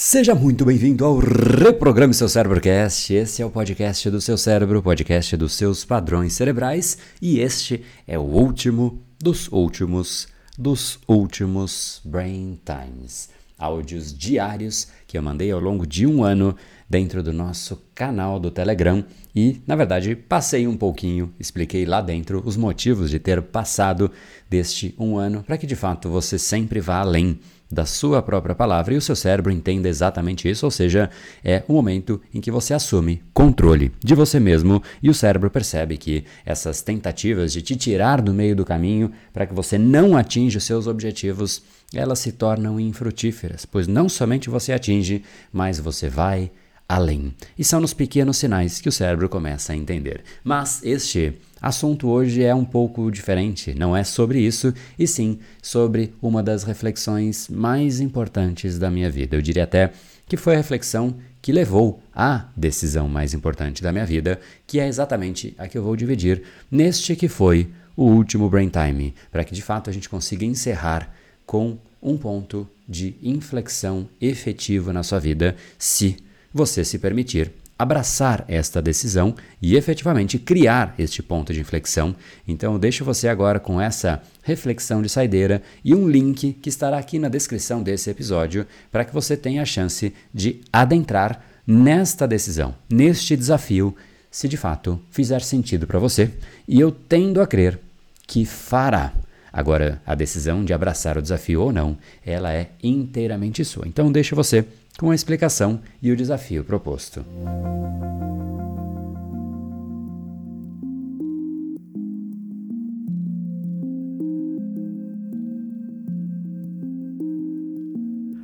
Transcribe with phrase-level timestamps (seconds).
[0.00, 3.12] Seja muito bem-vindo ao Reprograme Seu Cérebrocast.
[3.12, 8.16] Esse é o podcast do seu cérebro, podcast dos seus padrões cerebrais, e este é
[8.16, 13.30] o último dos últimos dos últimos Brain Times.
[13.58, 16.54] Áudios diários que eu mandei ao longo de um ano
[16.88, 19.04] dentro do nosso canal do Telegram
[19.34, 24.12] e, na verdade, passei um pouquinho, expliquei lá dentro os motivos de ter passado
[24.48, 27.40] deste um ano para que de fato você sempre vá além
[27.70, 31.10] da sua própria palavra e o seu cérebro entenda exatamente isso, ou seja,
[31.44, 35.96] é o momento em que você assume controle de você mesmo e o cérebro percebe
[35.96, 40.58] que essas tentativas de te tirar do meio do caminho para que você não atinja
[40.58, 45.22] os seus objetivos, elas se tornam infrutíferas, pois não somente você atinge,
[45.52, 46.50] mas você vai
[46.88, 47.34] além.
[47.58, 50.22] E são nos pequenos sinais que o cérebro começa a entender.
[50.42, 56.14] Mas este assunto hoje é um pouco diferente, não é sobre isso, e sim sobre
[56.22, 59.36] uma das reflexões mais importantes da minha vida.
[59.36, 59.92] Eu diria até
[60.26, 64.86] que foi a reflexão que levou à decisão mais importante da minha vida, que é
[64.86, 69.54] exatamente a que eu vou dividir neste que foi o último Brain Time, para que
[69.54, 71.12] de fato a gente consiga encerrar
[71.46, 76.16] com um ponto de inflexão efetivo na sua vida, se
[76.52, 82.16] você se permitir abraçar esta decisão e efetivamente criar este ponto de inflexão.
[82.46, 86.98] Então, eu deixo você agora com essa reflexão de saideira e um link que estará
[86.98, 92.74] aqui na descrição desse episódio para que você tenha a chance de adentrar nesta decisão,
[92.90, 93.94] neste desafio,
[94.30, 96.30] se de fato fizer sentido para você.
[96.66, 97.78] E eu tendo a crer
[98.26, 99.12] que fará.
[99.52, 103.86] Agora, a decisão de abraçar o desafio ou não, ela é inteiramente sua.
[103.86, 104.64] Então, deixo você
[104.98, 107.24] com a explicação e o desafio proposto.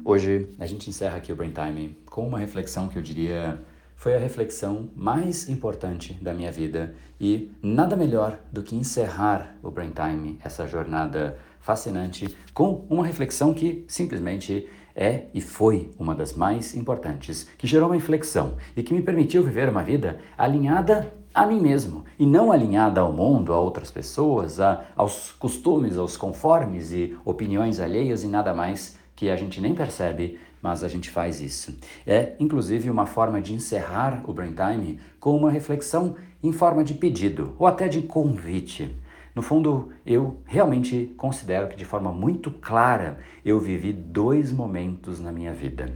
[0.04, 3.60] Hoje a gente encerra aqui o Brain Time com uma reflexão que eu diria
[3.96, 9.70] foi a reflexão mais importante da minha vida e nada melhor do que encerrar o
[9.70, 16.34] Brain Time, essa jornada fascinante, com uma reflexão que simplesmente é e foi uma das
[16.34, 21.44] mais importantes, que gerou uma inflexão e que me permitiu viver uma vida alinhada a
[21.44, 26.92] mim mesmo e não alinhada ao mundo, a outras pessoas, a, aos costumes, aos conformes
[26.92, 31.40] e opiniões alheias e nada mais que a gente nem percebe, mas a gente faz
[31.40, 31.76] isso.
[32.06, 36.94] É inclusive uma forma de encerrar o Brain Time com uma reflexão em forma de
[36.94, 38.94] pedido ou até de convite.
[39.34, 45.32] No fundo, eu realmente considero que de forma muito clara eu vivi dois momentos na
[45.32, 45.92] minha vida.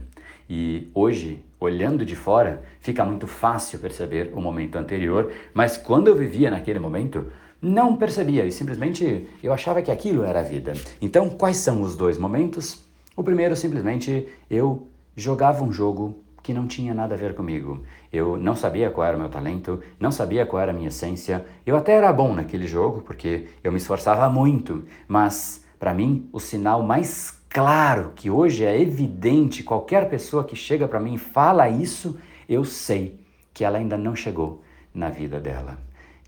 [0.49, 6.15] E hoje, olhando de fora, fica muito fácil perceber o momento anterior, mas quando eu
[6.15, 7.27] vivia naquele momento,
[7.61, 10.73] não percebia e simplesmente eu achava que aquilo era a vida.
[11.01, 12.83] Então, quais são os dois momentos?
[13.15, 17.83] O primeiro, simplesmente, eu jogava um jogo que não tinha nada a ver comigo.
[18.11, 21.45] Eu não sabia qual era o meu talento, não sabia qual era a minha essência.
[21.63, 26.39] Eu até era bom naquele jogo, porque eu me esforçava muito, mas para mim o
[26.39, 31.69] sinal mais claro que hoje é evidente, qualquer pessoa que chega para mim e fala
[31.69, 32.17] isso,
[32.49, 33.19] eu sei
[33.53, 35.77] que ela ainda não chegou na vida dela.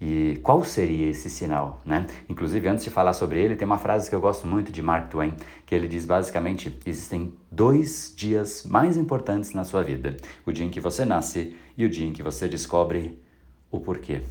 [0.02, 2.08] E qual seria esse sinal, né?
[2.28, 5.12] Inclusive, antes de falar sobre ele, tem uma frase que eu gosto muito de Mark
[5.12, 10.66] Twain, que ele diz basicamente: existem dois dias mais importantes na sua vida: o dia
[10.66, 13.22] em que você nasce e o dia em que você descobre
[13.70, 14.24] o porquê.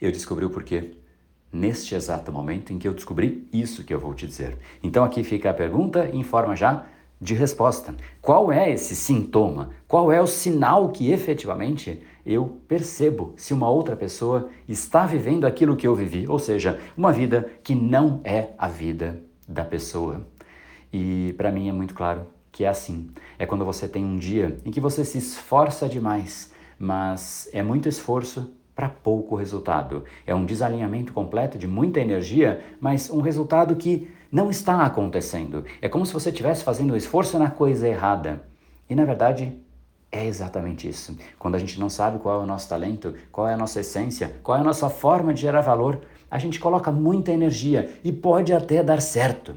[0.00, 0.92] Eu descobri o porquê
[1.52, 4.56] neste exato momento em que eu descobri isso que eu vou te dizer.
[4.82, 6.86] Então aqui fica a pergunta em forma já
[7.20, 7.94] de resposta.
[8.20, 9.70] Qual é esse sintoma?
[9.86, 15.76] Qual é o sinal que efetivamente eu percebo se uma outra pessoa está vivendo aquilo
[15.76, 20.26] que eu vivi, ou seja, uma vida que não é a vida da pessoa.
[20.92, 23.10] E para mim é muito claro que é assim.
[23.38, 27.88] É quando você tem um dia em que você se esforça demais, mas é muito
[27.88, 30.04] esforço para pouco resultado.
[30.26, 35.64] É um desalinhamento completo de muita energia, mas um resultado que não está acontecendo.
[35.80, 38.42] É como se você estivesse fazendo esforço na coisa errada.
[38.88, 39.52] E na verdade,
[40.12, 41.16] é exatamente isso.
[41.38, 44.36] Quando a gente não sabe qual é o nosso talento, qual é a nossa essência,
[44.42, 46.00] qual é a nossa forma de gerar valor,
[46.30, 49.54] a gente coloca muita energia e pode até dar certo.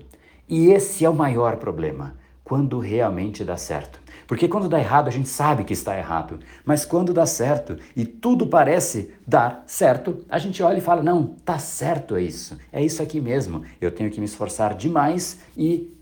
[0.48, 4.00] E esse é o maior problema, quando realmente dá certo.
[4.28, 6.40] Porque quando dá errado, a gente sabe que está errado.
[6.64, 11.28] Mas quando dá certo e tudo parece dar certo, a gente olha e fala: não,
[11.46, 12.58] tá certo é isso.
[12.72, 13.64] É isso aqui mesmo.
[13.80, 15.95] Eu tenho que me esforçar demais e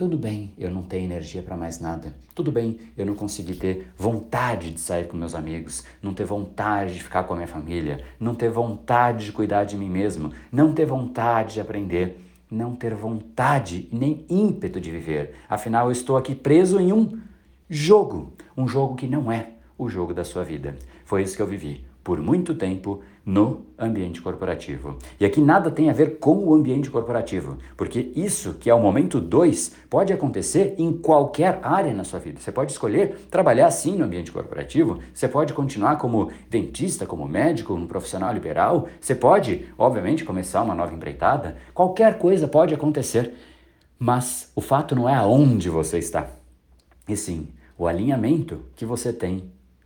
[0.00, 2.14] tudo bem, eu não tenho energia para mais nada.
[2.34, 6.94] Tudo bem, eu não consegui ter vontade de sair com meus amigos, não ter vontade
[6.94, 10.72] de ficar com a minha família, não ter vontade de cuidar de mim mesmo, não
[10.72, 12.18] ter vontade de aprender,
[12.50, 15.34] não ter vontade nem ímpeto de viver.
[15.46, 17.20] Afinal, eu estou aqui preso em um
[17.68, 20.78] jogo, um jogo que não é o jogo da sua vida.
[21.04, 24.98] Foi isso que eu vivi por muito tempo no ambiente corporativo.
[25.18, 28.80] E aqui nada tem a ver com o ambiente corporativo, porque isso, que é o
[28.80, 32.40] momento 2, pode acontecer em qualquer área na sua vida.
[32.40, 37.72] Você pode escolher trabalhar assim no ambiente corporativo, você pode continuar como dentista, como médico,
[37.72, 43.34] um profissional liberal, você pode, obviamente, começar uma nova empreitada, qualquer coisa pode acontecer.
[43.96, 46.26] Mas o fato não é aonde você está,
[47.08, 47.48] e sim
[47.78, 49.44] o alinhamento que você tem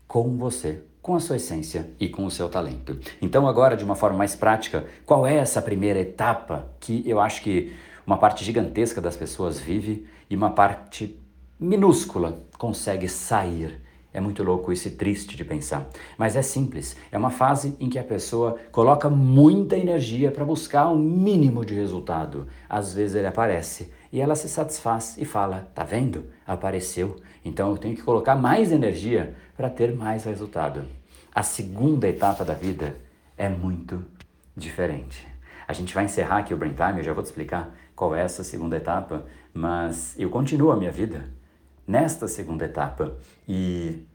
[0.08, 2.98] com você com a sua essência e com o seu talento.
[3.20, 7.42] Então, agora, de uma forma mais prática, qual é essa primeira etapa que eu acho
[7.42, 7.74] que
[8.06, 11.14] uma parte gigantesca das pessoas vive e uma parte
[11.60, 13.82] minúscula consegue sair?
[14.14, 15.86] É muito louco isso e triste de pensar.
[16.16, 16.96] Mas é simples.
[17.12, 21.74] É uma fase em que a pessoa coloca muita energia para buscar um mínimo de
[21.74, 22.46] resultado.
[22.66, 26.26] Às vezes ele aparece e ela se satisfaz e fala: tá vendo?
[26.46, 27.16] Apareceu.
[27.44, 30.84] Então eu tenho que colocar mais energia para ter mais resultado.
[31.34, 32.96] A segunda etapa da vida
[33.36, 34.04] é muito
[34.56, 35.26] diferente.
[35.66, 38.22] A gente vai encerrar aqui o Brain Time, eu já vou te explicar qual é
[38.22, 41.28] essa segunda etapa, mas eu continuo a minha vida
[41.84, 43.16] nesta segunda etapa
[43.48, 44.06] e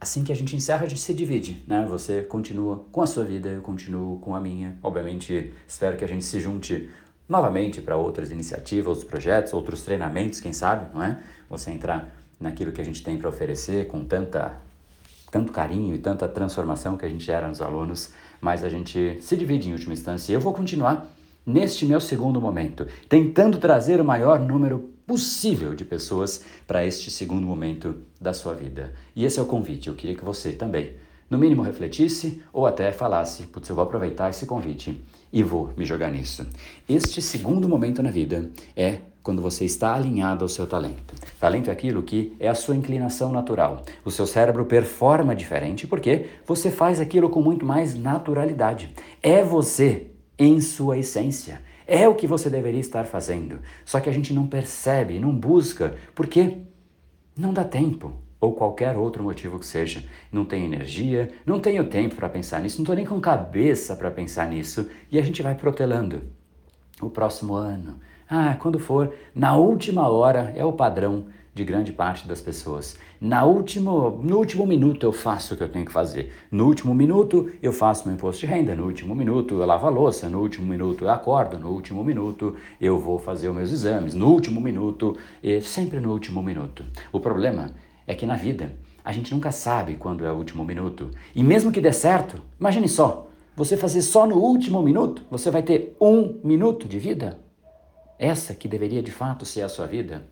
[0.00, 1.86] assim que a gente encerra, a gente se divide, né?
[1.88, 4.76] Você continua com a sua vida, eu continuo com a minha.
[4.82, 6.90] Obviamente, espero que a gente se junte
[7.28, 11.18] novamente para outras iniciativas, outros projetos, outros treinamentos, quem sabe, não é?
[11.48, 14.60] Você entrar naquilo que a gente tem para oferecer com tanta
[15.30, 19.34] tanto carinho e tanta transformação que a gente era nos alunos, mas a gente se
[19.34, 20.30] divide em última instância.
[20.30, 21.10] E eu vou continuar
[21.44, 27.46] neste meu segundo momento, tentando trazer o maior número possível de pessoas para este segundo
[27.46, 28.92] momento da sua vida.
[29.16, 29.88] E esse é o convite.
[29.88, 30.92] Eu queria que você também,
[31.30, 35.02] no mínimo, refletisse ou até falasse: putz, eu vou aproveitar esse convite
[35.32, 36.46] e vou me jogar nisso.
[36.88, 41.14] Este segundo momento na vida é quando você está alinhado ao seu talento.
[41.38, 43.84] Talento é aquilo que é a sua inclinação natural.
[44.04, 48.92] O seu cérebro performa diferente porque você faz aquilo com muito mais naturalidade.
[49.22, 50.08] É você
[50.38, 51.60] em sua essência.
[51.86, 53.60] É o que você deveria estar fazendo.
[53.84, 56.58] Só que a gente não percebe, não busca, porque
[57.36, 60.02] não dá tempo ou qualquer outro motivo que seja.
[60.32, 64.10] Não tenho energia, não tenho tempo para pensar nisso, não estou nem com cabeça para
[64.10, 66.24] pensar nisso e a gente vai protelando.
[67.00, 72.26] O próximo ano, ah, quando for, na última hora é o padrão de grande parte
[72.26, 72.98] das pessoas.
[73.20, 76.32] Na último, no último minuto eu faço o que eu tenho que fazer.
[76.50, 78.74] No último minuto eu faço meu imposto de renda.
[78.74, 80.28] No último minuto eu lavo a louça.
[80.28, 81.58] No último minuto eu acordo.
[81.58, 84.14] No último minuto eu vou fazer os meus exames.
[84.14, 85.16] No último minuto,
[85.62, 86.84] sempre no último minuto.
[87.12, 87.70] O problema
[88.06, 91.10] é que na vida a gente nunca sabe quando é o último minuto.
[91.34, 95.62] E mesmo que dê certo, imagine só, você fazer só no último minuto, você vai
[95.62, 97.38] ter um minuto de vida
[98.22, 100.24] essa que deveria de fato ser a sua vida?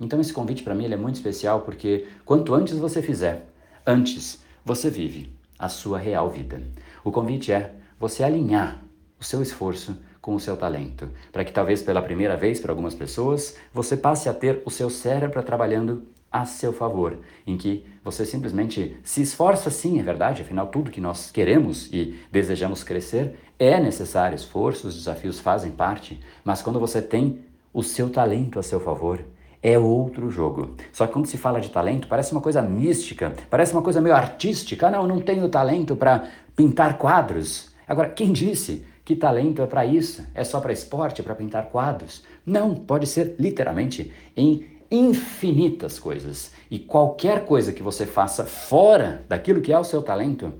[0.00, 3.46] Então esse convite para mim é muito especial porque quanto antes você fizer,
[3.86, 6.62] antes você vive a sua real vida.
[7.04, 8.82] O convite é você alinhar
[9.20, 12.94] o seu esforço com o seu talento, para que talvez pela primeira vez para algumas
[12.94, 16.06] pessoas você passe a ter o seu cérebro trabalhando
[16.40, 21.00] a seu favor, em que você simplesmente se esforça sim, é verdade, afinal tudo que
[21.00, 27.00] nós queremos e desejamos crescer é necessário esforço, os desafios fazem parte, mas quando você
[27.00, 27.40] tem
[27.72, 29.20] o seu talento a seu favor,
[29.62, 30.76] é outro jogo.
[30.92, 34.14] Só que quando se fala de talento, parece uma coisa mística, parece uma coisa meio
[34.14, 34.86] artística.
[34.86, 37.70] Ah, não, eu não tenho talento para pintar quadros.
[37.88, 40.24] Agora, quem disse que talento é para isso?
[40.34, 42.22] É só para esporte, para pintar quadros?
[42.44, 46.52] Não, pode ser literalmente em infinitas coisas.
[46.70, 50.52] E qualquer coisa que você faça fora daquilo que é o seu talento,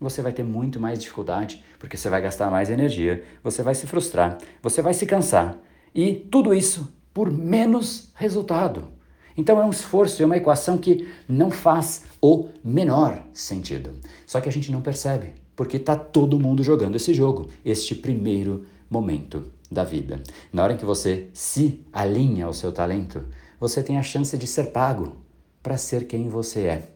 [0.00, 3.86] você vai ter muito mais dificuldade, porque você vai gastar mais energia, você vai se
[3.86, 5.56] frustrar, você vai se cansar.
[5.94, 8.88] E tudo isso por menos resultado.
[9.36, 13.92] Então é um esforço, é uma equação que não faz o menor sentido.
[14.26, 18.66] Só que a gente não percebe, porque está todo mundo jogando esse jogo, este primeiro
[18.90, 20.22] momento da vida.
[20.52, 23.24] Na hora em que você se alinha ao seu talento,
[23.62, 25.18] você tem a chance de ser pago
[25.62, 26.88] para ser quem você é.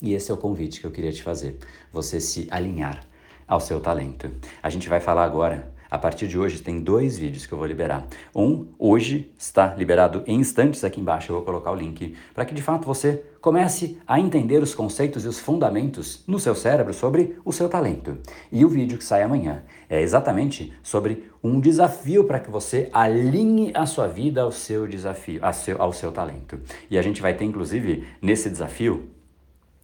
[0.00, 1.58] E esse é o convite que eu queria te fazer,
[1.92, 3.04] você se alinhar
[3.46, 4.32] ao seu talento.
[4.62, 7.66] A gente vai falar agora a partir de hoje tem dois vídeos que eu vou
[7.66, 8.06] liberar.
[8.34, 12.54] Um hoje está liberado em instantes aqui embaixo, eu vou colocar o link, para que
[12.54, 17.36] de fato você comece a entender os conceitos e os fundamentos no seu cérebro sobre
[17.44, 18.18] o seu talento.
[18.52, 23.72] E o vídeo que sai amanhã é exatamente sobre um desafio para que você alinhe
[23.74, 26.60] a sua vida ao seu desafio, ao seu, ao seu talento.
[26.90, 29.08] E a gente vai ter inclusive nesse desafio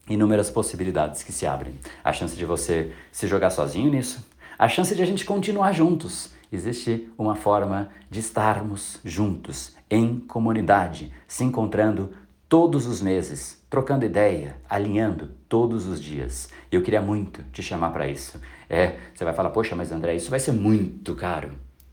[0.08, 1.74] inúmeras possibilidades que se abrem.
[2.02, 4.25] A chance de você se jogar sozinho nisso,
[4.58, 6.30] a chance de a gente continuar juntos.
[6.50, 12.10] Existe uma forma de estarmos juntos, em comunidade, se encontrando
[12.48, 16.48] todos os meses, trocando ideia, alinhando todos os dias.
[16.70, 18.40] Eu queria muito te chamar para isso.
[18.70, 21.52] É, você vai falar, poxa, mas André, isso vai ser muito caro.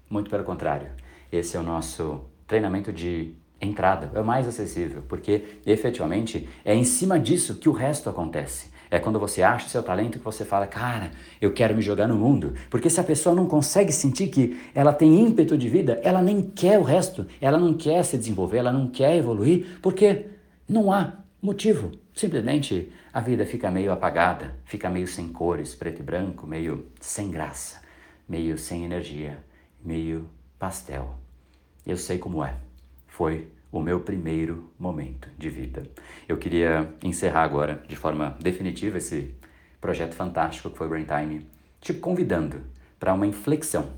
[0.10, 0.89] Muito pelo contrário.
[1.32, 6.84] Esse é o nosso treinamento de entrada, é o mais acessível, porque efetivamente é em
[6.84, 8.73] cima disso que o resto acontece.
[8.94, 11.10] É quando você acha o seu talento que você fala, cara,
[11.42, 12.54] eu quero me jogar no mundo.
[12.70, 16.44] Porque se a pessoa não consegue sentir que ela tem ímpeto de vida, ela nem
[16.44, 20.28] quer o resto, ela não quer se desenvolver, ela não quer evoluir, porque
[20.70, 21.92] não há motivo.
[22.14, 27.32] Simplesmente a vida fica meio apagada, fica meio sem cores, preto e branco, meio sem
[27.32, 27.82] graça,
[28.30, 29.40] meio sem energia,
[29.84, 31.16] meio pastel.
[31.84, 32.54] Eu sei como é.
[33.08, 35.82] Foi o meu primeiro momento de vida.
[36.30, 39.34] Eu queria encerrar agora, de forma definitiva, esse
[39.82, 41.48] projeto fantástico que foi o Brain Time,
[41.82, 42.62] te convidando
[43.00, 43.89] para uma inflexão,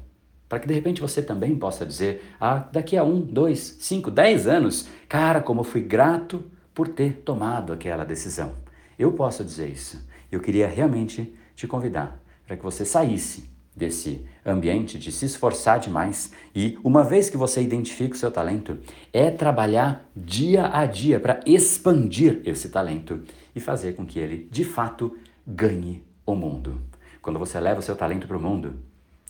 [0.48, 4.48] para que de repente você também possa dizer: ah, daqui a um, dois, cinco, dez
[4.48, 8.54] anos, cara, como eu fui grato por ter tomado aquela decisão.
[8.98, 10.08] Eu posso dizer isso.
[10.32, 12.18] Eu queria realmente te convidar
[12.48, 17.62] para que você saísse desse ambiente de se esforçar demais e uma vez que você
[17.62, 18.80] identifica o seu talento,
[19.12, 24.64] é trabalhar dia a dia para expandir esse talento e fazer com que ele de
[24.64, 26.82] fato ganhe o mundo.
[27.22, 28.76] Quando você leva o seu talento para o mundo,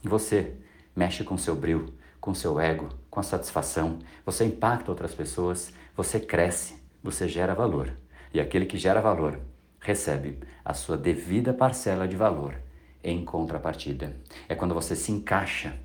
[0.04, 0.54] você
[0.96, 6.20] mexe com seu brilho, com seu ego, com a satisfação, você impacta outras pessoas, você
[6.20, 7.92] cresce, você gera valor.
[8.34, 9.40] E aquele que gera valor
[9.80, 12.65] recebe a sua devida parcela de valor
[13.06, 14.18] em contrapartida.
[14.50, 15.78] É quando você se encaixa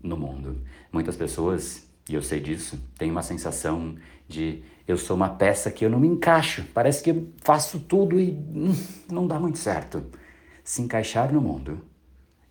[0.00, 0.62] no mundo.
[0.92, 3.96] Muitas pessoas, e eu sei disso, têm uma sensação
[4.28, 6.64] de eu sou uma peça que eu não me encaixo.
[6.74, 8.74] Parece que eu faço tudo e hum,
[9.10, 10.04] não dá muito certo.
[10.62, 11.80] Se encaixar no mundo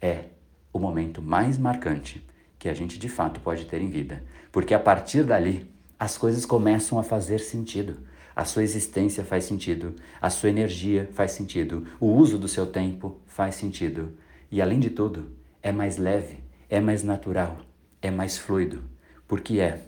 [0.02, 0.26] é
[0.74, 2.26] o momento mais marcante
[2.58, 6.46] que a gente de fato pode ter em vida, porque a partir dali as coisas
[6.46, 8.00] começam a fazer sentido.
[8.36, 13.22] A sua existência faz sentido, a sua energia faz sentido, o uso do seu tempo
[13.28, 14.18] faz sentido.
[14.52, 15.32] E além de tudo,
[15.64, 17.58] é mais leve, é mais natural,
[18.02, 18.84] é mais fluido,
[19.28, 19.82] porque é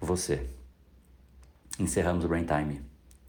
[0.00, 0.46] você.
[1.78, 2.82] Encerramos o Brain Time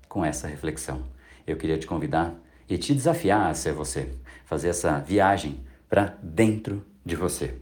[0.09, 1.03] com essa reflexão.
[1.45, 2.35] Eu queria te convidar
[2.67, 4.11] e te desafiar a ser você,
[4.45, 7.55] fazer essa viagem para dentro de você.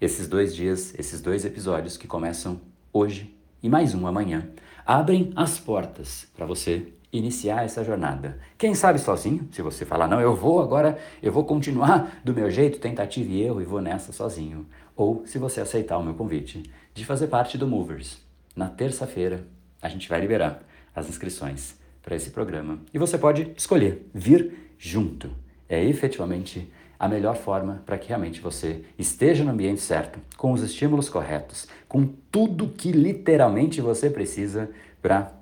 [0.00, 2.60] Esses dois dias, esses dois episódios que começam
[2.92, 3.34] hoje
[3.66, 4.48] e mais um amanhã,
[4.86, 8.38] abrem as portas para você iniciar essa jornada.
[8.56, 12.48] Quem sabe sozinho, se você falar, não, eu vou agora, eu vou continuar do meu
[12.48, 14.68] jeito, tentativa e erro, e vou nessa sozinho.
[14.94, 16.62] Ou se você aceitar o meu convite
[16.94, 18.18] de fazer parte do Movers.
[18.54, 19.44] Na terça-feira,
[19.82, 20.62] a gente vai liberar
[20.94, 22.78] as inscrições para esse programa.
[22.94, 25.28] E você pode escolher vir junto.
[25.68, 30.62] É efetivamente a melhor forma para que realmente você esteja no ambiente certo, com os
[30.62, 35.32] estímulos corretos, com tudo que literalmente você precisa para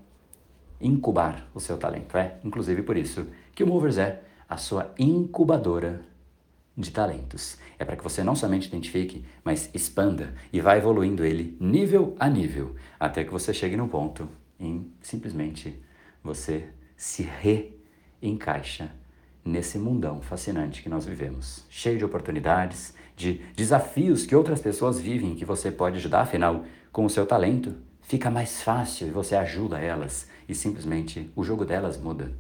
[0.81, 2.17] incubar o seu talento.
[2.17, 6.03] É, inclusive por isso que o Movers é a sua incubadora
[6.77, 7.59] de talentos.
[7.79, 12.29] É para que você não somente identifique, mas expanda e vá evoluindo ele nível a
[12.29, 15.81] nível, até que você chegue no ponto em simplesmente
[16.23, 17.29] você se
[18.21, 18.91] reencaixa
[19.45, 25.35] nesse mundão fascinante que nós vivemos, cheio de oportunidades, de desafios que outras pessoas vivem
[25.35, 29.79] que você pode ajudar, afinal, com o seu talento, fica mais fácil e você ajuda
[29.79, 32.33] elas e simplesmente o jogo delas muda.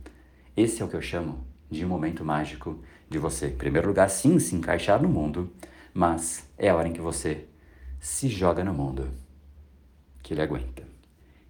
[0.56, 4.08] Esse é o que eu chamo de um momento mágico de você, em primeiro lugar,
[4.08, 5.52] sim, se encaixar no mundo,
[5.92, 7.46] mas é a hora em que você
[8.00, 9.08] se joga no mundo
[10.22, 10.82] que ele aguenta.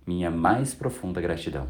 [0.06, 1.68] Minha mais profunda gratidão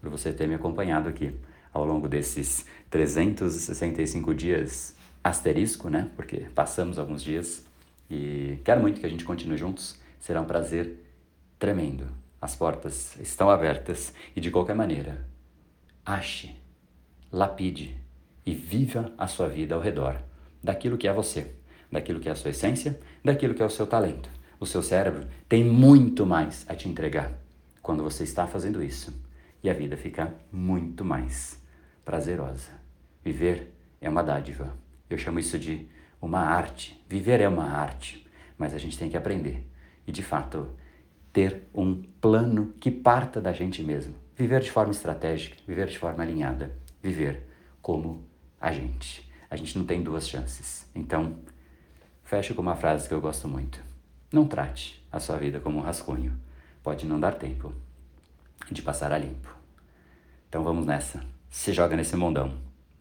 [0.00, 1.34] por você ter me acompanhado aqui
[1.74, 6.08] ao longo desses 365 dias asterisco, né?
[6.14, 7.66] Porque passamos alguns dias
[8.08, 9.98] e quero muito que a gente continue juntos.
[10.20, 11.04] Será um prazer
[11.58, 12.06] tremendo.
[12.40, 15.26] As portas estão abertas e de qualquer maneira,
[16.04, 16.54] ache,
[17.32, 17.96] lapide
[18.46, 20.20] e viva a sua vida ao redor
[20.62, 21.50] daquilo que é você,
[21.90, 24.30] daquilo que é a sua essência, daquilo que é o seu talento.
[24.60, 27.32] O seu cérebro tem muito mais a te entregar
[27.82, 29.12] quando você está fazendo isso
[29.62, 31.58] e a vida fica muito mais
[32.04, 32.70] prazerosa.
[33.24, 34.76] Viver é uma dádiva.
[35.08, 35.88] Eu chamo isso de
[36.20, 37.02] uma arte.
[37.08, 38.26] Viver é uma arte,
[38.58, 39.66] mas a gente tem que aprender
[40.06, 40.68] e, de fato,
[41.32, 44.14] ter um plano que parta da gente mesmo.
[44.36, 47.48] Viver de forma estratégica, viver de forma alinhada, viver
[47.80, 48.26] como
[48.60, 49.30] a gente.
[49.48, 50.88] A gente não tem duas chances.
[50.94, 51.38] Então,
[52.22, 53.82] fecho com uma frase que eu gosto muito.
[54.32, 56.38] Não trate a sua vida como um rascunho.
[56.82, 57.72] Pode não dar tempo
[58.70, 59.54] de passar a limpo.
[60.48, 62.52] Então vamos nessa se joga nesse mundão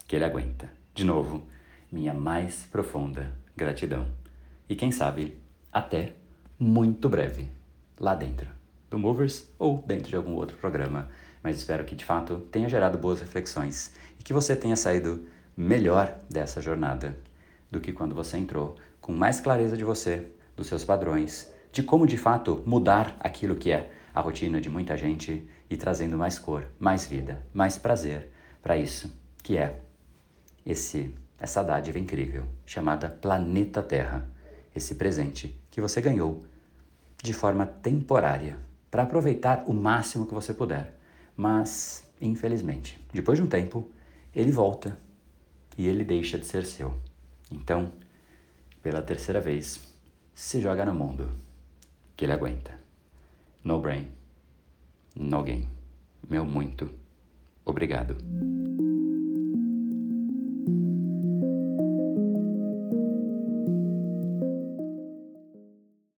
[0.07, 0.69] que ele aguenta.
[0.93, 1.47] De novo,
[1.91, 4.05] minha mais profunda gratidão.
[4.69, 5.37] E quem sabe,
[5.71, 6.13] até
[6.59, 7.49] muito breve,
[7.99, 8.47] lá dentro
[8.89, 11.09] do Movers ou dentro de algum outro programa
[11.43, 16.17] mas espero que de fato tenha gerado boas reflexões e que você tenha saído melhor
[16.29, 17.17] dessa jornada
[17.69, 22.07] do que quando você entrou, com mais clareza de você, dos seus padrões, de como
[22.07, 26.65] de fato mudar aquilo que é a rotina de muita gente e trazendo mais cor,
[26.79, 28.31] mais vida, mais prazer
[28.63, 29.79] para isso que é
[30.65, 34.25] esse essa dádiva incrível chamada planeta Terra,
[34.73, 36.45] esse presente que você ganhou
[37.21, 38.57] de forma temporária
[38.89, 40.97] para aproveitar o máximo que você puder.
[41.35, 43.91] Mas, infelizmente, depois de um tempo,
[44.33, 44.97] ele volta
[45.77, 46.97] e ele deixa de ser seu.
[47.51, 47.91] Então,
[48.81, 49.81] pela terceira vez,
[50.33, 51.29] se joga no mundo
[52.15, 52.79] que ele aguenta.
[53.61, 54.09] No brain,
[55.13, 55.67] no gain.
[56.29, 57.02] Meu muito
[57.65, 58.15] Obrigado.